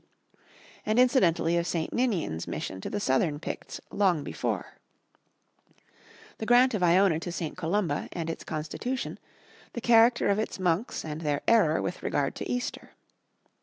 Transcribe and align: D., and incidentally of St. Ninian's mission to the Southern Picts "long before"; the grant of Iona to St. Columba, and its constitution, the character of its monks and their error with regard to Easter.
D., 0.33 0.39
and 0.87 0.97
incidentally 0.97 1.57
of 1.57 1.67
St. 1.67 1.93
Ninian's 1.93 2.47
mission 2.47 2.81
to 2.81 2.89
the 2.89 2.99
Southern 2.99 3.37
Picts 3.39 3.79
"long 3.91 4.23
before"; 4.23 4.79
the 6.39 6.45
grant 6.47 6.73
of 6.73 6.81
Iona 6.81 7.19
to 7.19 7.31
St. 7.31 7.55
Columba, 7.55 8.09
and 8.11 8.27
its 8.27 8.43
constitution, 8.43 9.19
the 9.73 9.81
character 9.81 10.27
of 10.29 10.39
its 10.39 10.57
monks 10.59 11.05
and 11.05 11.21
their 11.21 11.41
error 11.47 11.83
with 11.83 12.01
regard 12.01 12.33
to 12.37 12.49
Easter. 12.51 12.95